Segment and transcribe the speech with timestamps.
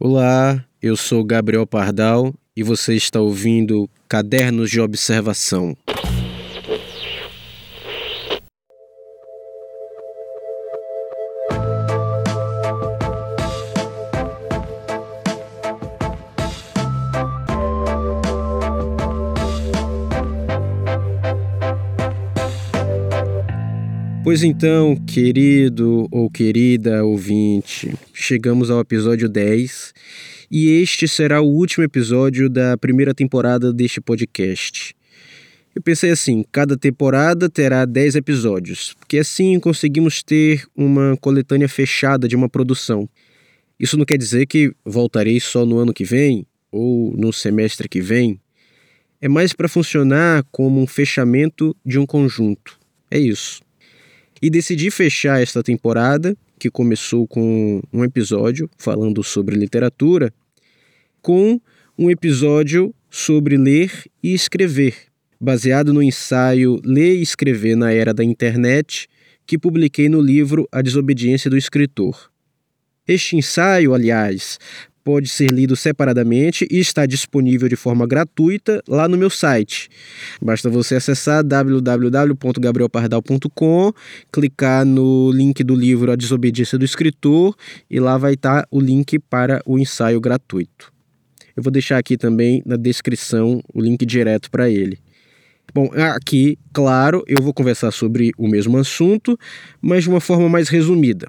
[0.00, 5.76] Olá, eu sou Gabriel Pardal e você está ouvindo Cadernos de Observação.
[24.28, 29.94] Pois então, querido ou querida ouvinte, chegamos ao episódio 10
[30.50, 34.94] e este será o último episódio da primeira temporada deste podcast.
[35.74, 42.28] Eu pensei assim: cada temporada terá 10 episódios, porque assim conseguimos ter uma coletânea fechada
[42.28, 43.08] de uma produção.
[43.80, 48.02] Isso não quer dizer que voltarei só no ano que vem ou no semestre que
[48.02, 48.38] vem.
[49.22, 52.78] É mais para funcionar como um fechamento de um conjunto.
[53.10, 53.66] É isso
[54.40, 60.32] e decidi fechar esta temporada, que começou com um episódio falando sobre literatura,
[61.20, 61.60] com
[61.96, 63.90] um episódio sobre ler
[64.22, 64.94] e escrever,
[65.40, 69.08] baseado no ensaio Ler e Escrever na Era da Internet,
[69.46, 72.30] que publiquei no livro A Desobediência do Escritor.
[73.06, 74.58] Este ensaio, aliás,
[75.08, 79.88] pode ser lido separadamente e está disponível de forma gratuita lá no meu site.
[80.38, 83.92] Basta você acessar www.gabrielpardal.com,
[84.30, 87.56] clicar no link do livro A Desobediência do Escritor
[87.90, 90.92] e lá vai estar o link para o ensaio gratuito.
[91.56, 94.98] Eu vou deixar aqui também na descrição o link direto para ele.
[95.74, 99.38] Bom, aqui, claro, eu vou conversar sobre o mesmo assunto,
[99.80, 101.28] mas de uma forma mais resumida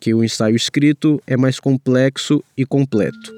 [0.00, 3.32] que o ensaio escrito é mais complexo e completo.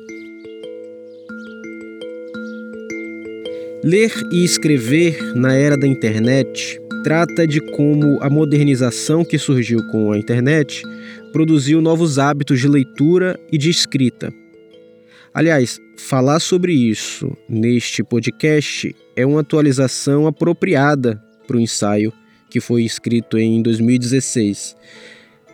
[3.83, 10.13] Ler e escrever na era da internet trata de como a modernização que surgiu com
[10.13, 10.83] a internet
[11.33, 14.31] produziu novos hábitos de leitura e de escrita.
[15.33, 22.13] Aliás, falar sobre isso neste podcast é uma atualização apropriada para o ensaio
[22.51, 24.77] que foi escrito em 2016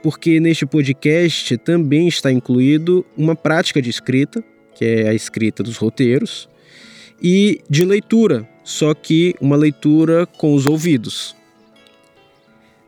[0.06, 4.41] porque neste podcast também está incluído uma prática de escrita,
[4.72, 6.49] que é a escrita dos roteiros,
[7.21, 11.34] e de leitura, só que uma leitura com os ouvidos.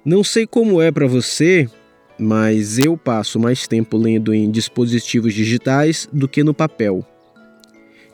[0.05, 1.69] Não sei como é para você,
[2.17, 7.05] mas eu passo mais tempo lendo em dispositivos digitais do que no papel.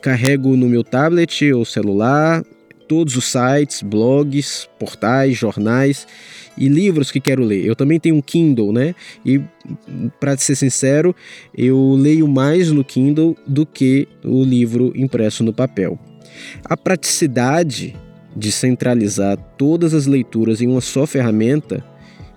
[0.01, 2.43] Carrego no meu tablet ou celular
[2.87, 6.07] todos os sites, blogs, portais, jornais
[6.57, 7.65] e livros que quero ler.
[7.65, 8.95] Eu também tenho um Kindle, né?
[9.25, 9.41] E
[10.21, 11.15] para ser sincero,
[11.57, 15.99] eu leio mais no Kindle do que o livro impresso no papel.
[16.65, 17.97] A praticidade
[18.37, 21.85] de centralizar todas as leituras em uma só ferramenta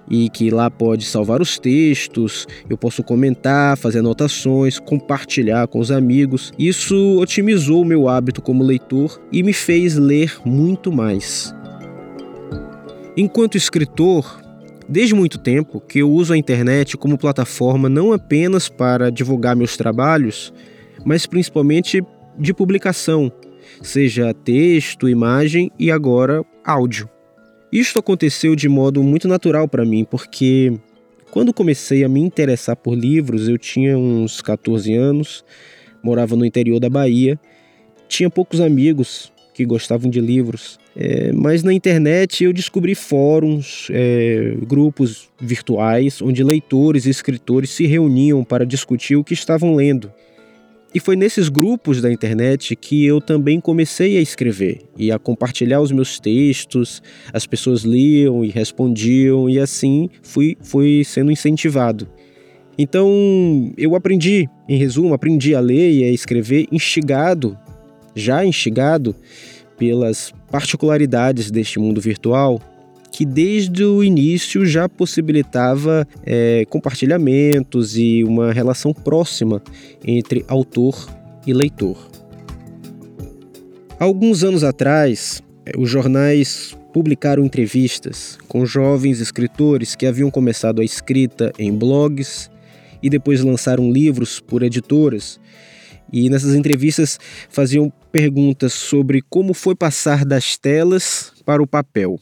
[0.10, 5.92] e que lá pode salvar os textos, eu posso comentar, fazer anotações, compartilhar com os
[5.92, 6.52] amigos.
[6.58, 11.54] Isso otimizou o meu hábito como leitor e me fez ler muito mais.
[13.16, 14.42] Enquanto escritor,
[14.88, 19.76] desde muito tempo que eu uso a internet como plataforma não apenas para divulgar meus
[19.76, 20.54] trabalhos,
[21.04, 22.04] mas principalmente
[22.38, 23.32] de publicação,
[23.82, 27.10] seja texto, imagem e agora áudio.
[27.72, 30.74] Isto aconteceu de modo muito natural para mim, porque
[31.32, 35.44] quando comecei a me interessar por livros, eu tinha uns 14 anos,
[36.02, 37.38] morava no interior da Bahia,
[38.08, 40.80] tinha poucos amigos que gostavam de livros.
[40.96, 47.86] É, mas na internet eu descobri fóruns, é, grupos virtuais, onde leitores e escritores se
[47.86, 50.12] reuniam para discutir o que estavam lendo.
[50.94, 55.82] E foi nesses grupos da internet que eu também comecei a escrever e a compartilhar
[55.82, 57.04] os meus textos.
[57.32, 62.08] As pessoas liam e respondiam, e assim fui, fui sendo incentivado.
[62.78, 67.58] Então eu aprendi, em resumo, aprendi a ler e a escrever instigado
[68.18, 69.16] já instigado
[69.78, 72.60] pelas particularidades deste mundo virtual,
[73.18, 79.60] que desde o início já possibilitava é, compartilhamentos e uma relação próxima
[80.06, 81.10] entre autor
[81.44, 81.98] e leitor.
[84.00, 90.86] Alguns anos atrás, é, os jornais publicaram entrevistas com jovens escritores que haviam começado a
[90.86, 92.52] escrita em blogs
[93.02, 95.40] e depois lançaram livros por editoras
[96.14, 97.20] e nessas entrevistas
[97.50, 102.20] faziam perguntas sobre como foi passar das telas para o papel.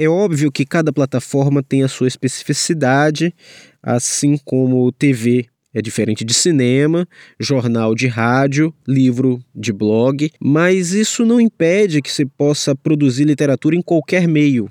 [0.00, 3.34] É óbvio que cada plataforma tem a sua especificidade,
[3.82, 7.06] assim como TV é diferente de cinema,
[7.38, 13.74] jornal de rádio, livro de blog, mas isso não impede que se possa produzir literatura
[13.74, 14.70] em qualquer meio.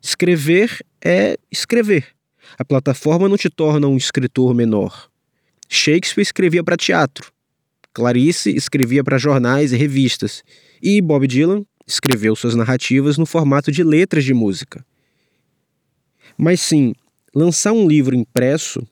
[0.00, 2.06] Escrever é escrever.
[2.56, 5.10] A plataforma não te torna um escritor menor.
[5.68, 7.32] Shakespeare escrevia para teatro,
[7.92, 10.44] Clarice escrevia para jornais e revistas,
[10.80, 14.84] e Bob Dylan escreveu suas narrativas no formato de letras de música.
[16.36, 16.94] Mas sim,
[17.34, 18.86] lançar um livro impresso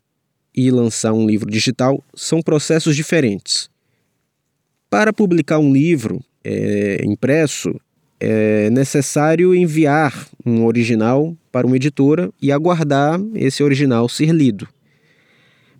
[0.54, 3.70] e lançar um livro digital são processos diferentes.
[4.90, 7.78] Para publicar um livro é, impresso,
[8.18, 14.66] é necessário enviar um original para uma editora e aguardar esse original ser lido.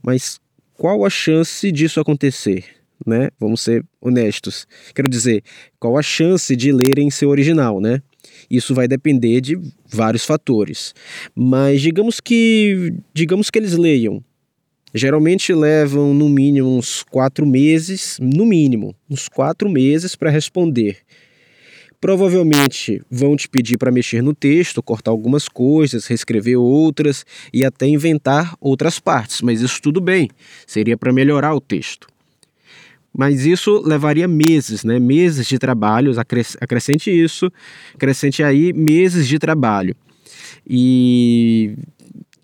[0.03, 0.39] Mas
[0.75, 2.78] qual a chance disso acontecer?
[3.07, 3.31] Né?
[3.39, 4.67] Vamos ser honestos.
[4.95, 5.43] Quero dizer,
[5.79, 8.03] qual a chance de lerem seu original, né?
[8.51, 9.59] Isso vai depender de
[9.89, 10.95] vários fatores.
[11.35, 14.23] Mas digamos que digamos que eles leiam
[14.95, 20.99] Geralmente levam no mínimo uns quatro meses, no mínimo, uns quatro meses para responder.
[22.01, 27.87] Provavelmente vão te pedir para mexer no texto, cortar algumas coisas, reescrever outras e até
[27.87, 30.31] inventar outras partes, mas isso tudo bem,
[30.67, 32.07] seria para melhorar o texto.
[33.19, 35.01] Mas isso levaria meses, né?
[35.01, 36.13] Meses de trabalho,
[36.61, 37.51] acrescente isso,
[37.93, 39.97] acrescente aí meses de trabalho.
[40.65, 41.77] E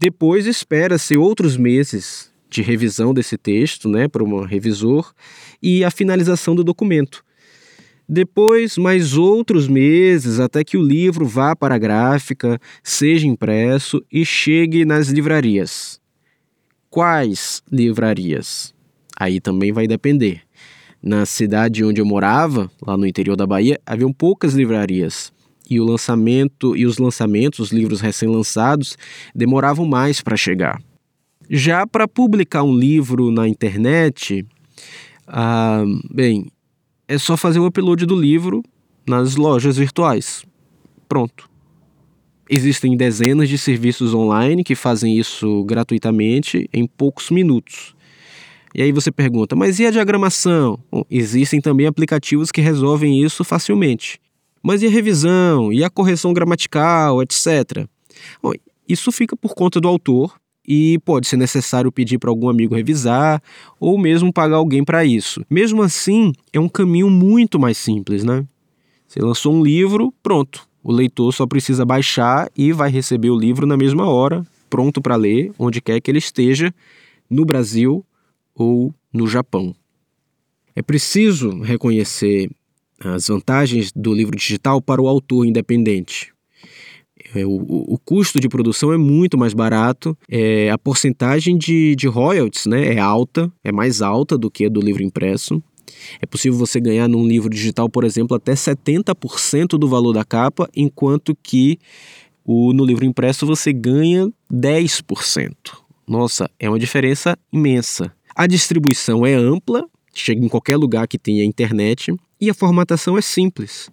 [0.01, 5.13] depois espera-se outros meses de revisão desse texto, né, para um revisor,
[5.63, 7.25] e a finalização do documento.
[8.09, 14.25] Depois, mais outros meses até que o livro vá para a gráfica, seja impresso e
[14.27, 16.01] chegue nas livrarias.
[16.91, 18.75] Quais livrarias?
[19.17, 20.43] Aí também vai depender.
[21.07, 25.31] Na cidade onde eu morava, lá no interior da Bahia, haviam poucas livrarias.
[25.69, 28.97] E o lançamento e os lançamentos, os livros recém-lançados,
[29.35, 30.81] demoravam mais para chegar.
[31.51, 34.47] Já para publicar um livro na internet,
[35.27, 36.47] ah, bem,
[37.07, 38.63] é só fazer o upload do livro
[39.07, 40.43] nas lojas virtuais.
[41.07, 41.51] Pronto.
[42.49, 47.95] Existem dezenas de serviços online que fazem isso gratuitamente em poucos minutos.
[48.75, 50.81] E aí você pergunta, mas e a diagramação?
[50.91, 54.21] Bom, existem também aplicativos que resolvem isso facilmente.
[54.61, 55.73] Mas e a revisão?
[55.73, 57.87] E a correção gramatical, etc?
[58.43, 58.53] Bom,
[58.89, 60.35] isso fica por conta do autor
[60.67, 63.41] e pode ser necessário pedir para algum amigo revisar
[63.79, 65.45] ou mesmo pagar alguém para isso.
[65.49, 68.45] Mesmo assim, é um caminho muito mais simples, né?
[69.07, 70.67] Você lançou um livro, pronto.
[70.83, 75.15] O leitor só precisa baixar e vai receber o livro na mesma hora, pronto para
[75.15, 76.75] ler, onde quer que ele esteja,
[77.31, 78.05] no Brasil
[78.55, 79.75] ou no Japão.
[80.75, 82.51] É preciso reconhecer
[82.99, 86.33] as vantagens do livro digital para o autor independente.
[87.35, 92.67] É, o, custo de produção é muito mais barato, é, a porcentagem de, de royalties
[92.67, 95.63] né, é alta, é mais alta do que a do livro impresso.
[96.21, 100.69] É possível você ganhar num livro digital, por exemplo, até 70% do valor da capa,
[100.77, 101.79] enquanto que
[102.45, 105.53] o, no livro impresso você ganha 10%.
[106.07, 108.13] Nossa, é uma diferença imensa.
[108.37, 113.21] A distribuição é ampla, chega em qualquer lugar que tenha internet, e a formatação é
[113.23, 113.89] simples.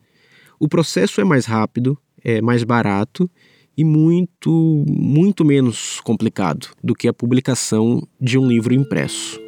[0.59, 3.29] O processo é mais rápido, é mais barato
[3.77, 9.39] e muito, muito menos complicado do que a publicação de um livro impresso.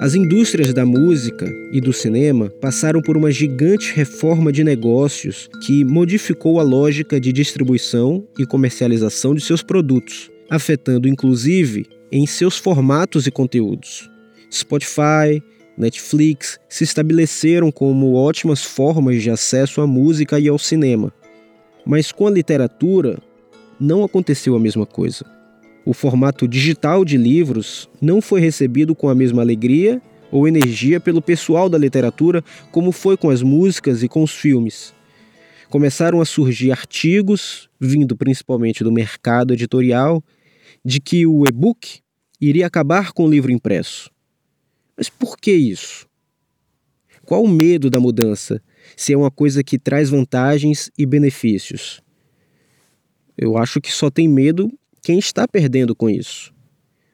[0.00, 5.84] As indústrias da música e do cinema passaram por uma gigante reforma de negócios que
[5.84, 13.26] modificou a lógica de distribuição e comercialização de seus produtos, afetando inclusive em seus formatos
[13.26, 14.10] e conteúdos.
[14.50, 15.42] Spotify,
[15.76, 21.12] Netflix se estabeleceram como ótimas formas de acesso à música e ao cinema.
[21.86, 23.18] Mas com a literatura,
[23.78, 25.24] não aconteceu a mesma coisa.
[25.84, 31.22] O formato digital de livros não foi recebido com a mesma alegria ou energia pelo
[31.22, 34.92] pessoal da literatura como foi com as músicas e com os filmes.
[35.70, 40.22] Começaram a surgir artigos, vindo principalmente do mercado editorial,
[40.88, 42.00] de que o e-book
[42.40, 44.10] iria acabar com o livro impresso.
[44.96, 46.08] Mas por que isso?
[47.26, 48.62] Qual o medo da mudança,
[48.96, 52.00] se é uma coisa que traz vantagens e benefícios?
[53.36, 56.54] Eu acho que só tem medo quem está perdendo com isso.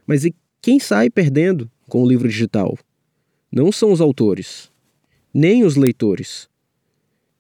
[0.06, 2.78] Mas e quem sai perdendo com o livro digital?
[3.50, 4.70] Não são os autores,
[5.34, 6.48] nem os leitores.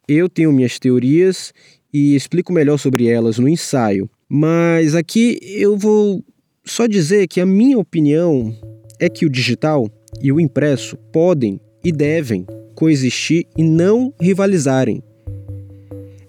[0.08, 1.54] Eu tenho minhas teorias
[1.92, 6.20] e explico melhor sobre elas no ensaio, mas aqui eu vou
[6.64, 8.52] só dizer que a minha opinião
[8.98, 9.88] é que o digital
[10.20, 15.00] e o impresso podem e devem coexistir e não rivalizarem.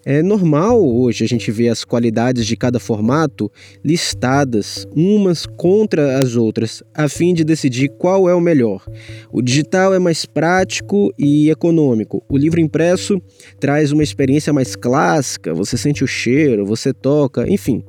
[0.07, 3.51] É normal hoje a gente ver as qualidades de cada formato
[3.83, 8.85] listadas umas contra as outras, a fim de decidir qual é o melhor.
[9.31, 12.23] O digital é mais prático e econômico.
[12.29, 13.19] O livro impresso
[13.59, 17.83] traz uma experiência mais clássica, você sente o cheiro, você toca, enfim.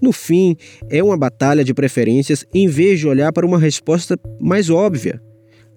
[0.00, 0.56] No fim,
[0.88, 5.20] é uma batalha de preferências em vez de olhar para uma resposta mais óbvia.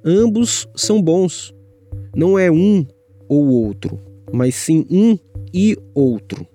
[0.05, 1.53] Ambos são bons.
[2.15, 2.85] Não é um
[3.27, 3.99] ou outro,
[4.31, 5.17] mas sim um
[5.53, 6.47] e outro.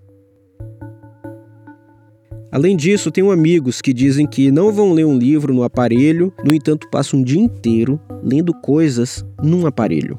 [2.50, 6.54] Além disso, tenho amigos que dizem que não vão ler um livro no aparelho, no
[6.54, 10.18] entanto, passam um dia inteiro lendo coisas num aparelho.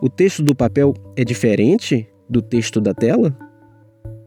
[0.00, 3.36] O texto do papel é diferente do texto da tela?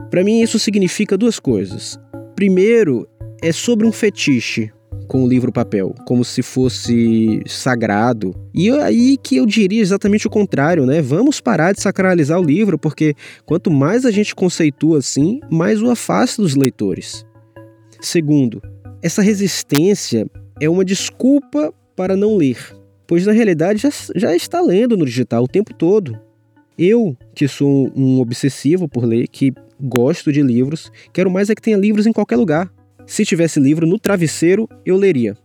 [0.09, 1.99] Para mim, isso significa duas coisas.
[2.35, 3.07] Primeiro,
[3.41, 4.71] é sobre um fetiche,
[5.11, 8.33] com o livro papel, como se fosse sagrado.
[8.53, 11.01] E aí que eu diria exatamente o contrário, né?
[11.01, 13.13] Vamos parar de sacralizar o livro, porque
[13.45, 17.25] quanto mais a gente conceitua assim, mais o afasta dos leitores.
[17.99, 18.61] Segundo,
[19.01, 20.25] essa resistência
[20.61, 22.73] é uma desculpa para não ler,
[23.05, 26.17] pois na realidade já, já está lendo no digital o tempo todo.
[26.77, 31.61] Eu, que sou um obsessivo por ler, que gosto de livros, quero mais é que
[31.61, 32.71] tenha livros em qualquer lugar.
[33.11, 35.35] Se tivesse livro no travesseiro, eu leria.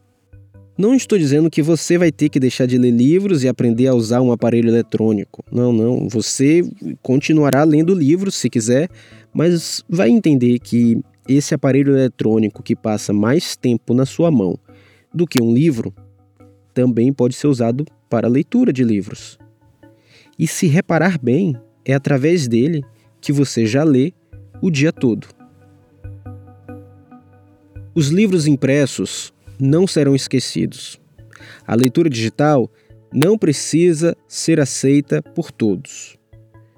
[0.78, 3.92] Não estou dizendo que você vai ter que deixar de ler livros e aprender a
[3.92, 5.44] usar um aparelho eletrônico.
[5.50, 6.08] Não, não.
[6.08, 6.62] Você
[7.02, 8.88] continuará lendo livros se quiser,
[9.34, 14.56] mas vai entender que esse aparelho eletrônico que passa mais tempo na sua mão
[15.12, 15.92] do que um livro
[16.72, 19.40] também pode ser usado para leitura de livros.
[20.38, 22.84] E se reparar bem, é através dele
[23.20, 24.12] que você já lê
[24.62, 25.35] o dia todo.
[27.96, 31.00] Os livros impressos não serão esquecidos.
[31.66, 32.70] A leitura digital
[33.10, 36.18] não precisa ser aceita por todos.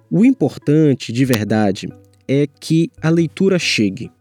[0.09, 1.89] O importante, de verdade,
[2.29, 4.13] é que a leitura chegue.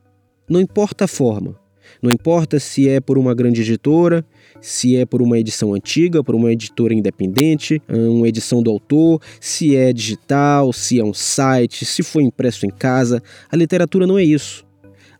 [0.50, 1.56] Não importa a forma.
[2.02, 4.26] Não importa se é por uma grande editora,
[4.60, 9.76] se é por uma edição antiga, por uma editora independente, uma edição do autor, se
[9.76, 13.22] é digital, se é um site, se foi impresso em casa.
[13.52, 14.66] A literatura não é isso.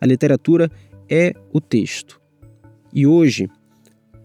[0.02, 0.72] A literatura
[1.10, 2.20] é o texto.
[2.94, 3.50] E hoje,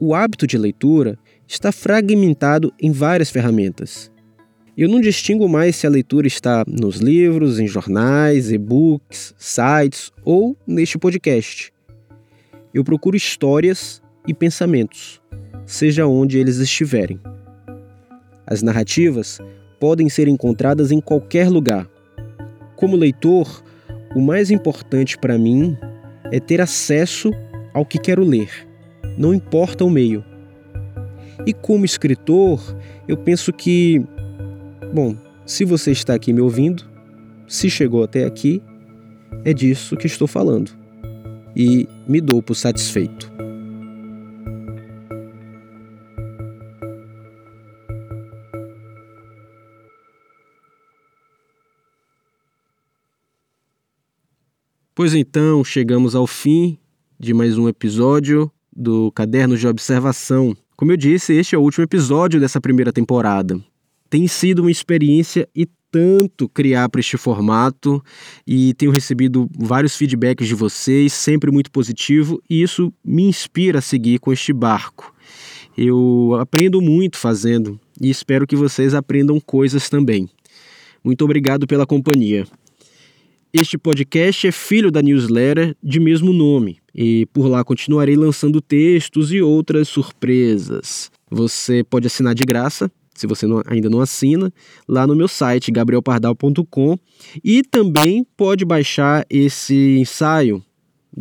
[0.01, 4.11] o hábito de leitura está fragmentado em várias ferramentas.
[4.77, 10.57] Eu não distingo mais se a leitura está nos livros, em jornais, e-books, sites ou
[10.67, 11.73] neste podcast.
[12.73, 15.21] Eu procuro histórias e pensamentos,
[15.67, 17.21] seja onde eles estiverem.
[18.47, 19.39] As narrativas
[19.79, 21.87] podem ser encontradas em qualquer lugar.
[22.75, 23.63] Como leitor,
[24.17, 25.77] o mais importante para mim
[26.33, 27.31] é ter acesso
[27.75, 28.49] ao que quero ler,
[29.17, 30.25] não importa o meio.
[31.47, 32.61] E como escritor,
[33.07, 34.03] eu penso que,
[34.93, 36.85] bom, se você está aqui me ouvindo,
[37.47, 38.63] se chegou até aqui,
[39.45, 40.71] é disso que estou falando.
[41.55, 43.31] E me dou por satisfeito.
[54.95, 56.77] Pois então, chegamos ao fim
[57.19, 60.55] de mais um episódio do Caderno de Observação.
[60.77, 63.59] Como eu disse, este é o último episódio dessa primeira temporada.
[64.11, 68.05] Tem sido uma experiência e tanto criar para este formato
[68.47, 73.83] e tenho recebido vários feedbacks de vocês, sempre muito positivo, e isso me inspira a
[73.83, 75.15] seguir com este barco.
[75.75, 80.29] Eu aprendo muito fazendo e espero que vocês aprendam coisas também.
[81.03, 82.47] Muito obrigado pela companhia.
[83.55, 89.31] Este podcast é filho da newsletter de mesmo nome e por lá continuarei lançando textos
[89.31, 91.11] e outras surpresas.
[91.31, 94.51] Você pode assinar de graça, se você não, ainda não assina,
[94.89, 96.99] lá no meu site gabrielpardal.com
[97.45, 100.65] e também pode baixar esse ensaio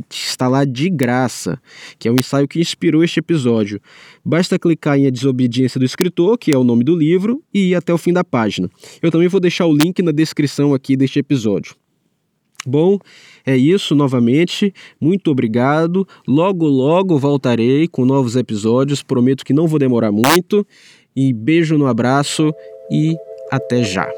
[0.10, 1.62] está lá de graça,
[2.00, 3.82] que é o ensaio que inspirou este episódio.
[4.24, 7.76] Basta clicar em A Desobediência do Escritor, que é o nome do livro, e ir
[7.76, 8.70] até o fim da página.
[9.02, 11.76] Eu também vou deixar o link na descrição aqui deste episódio.
[12.66, 13.00] Bom,
[13.46, 14.74] é isso novamente.
[15.00, 16.08] Muito obrigado.
[16.28, 19.02] Logo, logo voltarei com novos episódios.
[19.02, 20.66] Prometo que não vou demorar muito.
[21.16, 22.54] E beijo no abraço
[22.92, 23.16] e
[23.52, 24.10] até já.